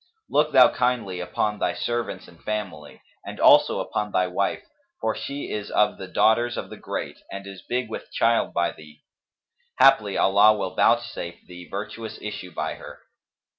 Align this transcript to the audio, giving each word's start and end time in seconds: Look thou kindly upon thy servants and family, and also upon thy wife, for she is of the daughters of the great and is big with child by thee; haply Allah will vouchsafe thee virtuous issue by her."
Look 0.31 0.51
thou 0.51 0.73
kindly 0.73 1.19
upon 1.19 1.59
thy 1.59 1.75
servants 1.75 2.27
and 2.27 2.41
family, 2.43 3.03
and 3.23 3.39
also 3.39 3.79
upon 3.79 4.11
thy 4.11 4.25
wife, 4.25 4.63
for 4.99 5.15
she 5.15 5.51
is 5.51 5.69
of 5.69 5.99
the 5.99 6.07
daughters 6.07 6.57
of 6.57 6.71
the 6.71 6.77
great 6.77 7.17
and 7.31 7.45
is 7.45 7.61
big 7.61 7.87
with 7.87 8.11
child 8.11 8.51
by 8.51 8.71
thee; 8.71 9.03
haply 9.77 10.17
Allah 10.17 10.57
will 10.57 10.73
vouchsafe 10.73 11.45
thee 11.45 11.67
virtuous 11.69 12.17
issue 12.19 12.49
by 12.51 12.73
her." 12.77 12.97